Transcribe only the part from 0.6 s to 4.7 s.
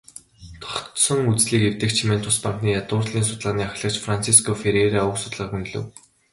"Тогтсон үзлийг эвдэгч" хэмээн тус банкны ядуурлын судалгааны ахлагч Франсиско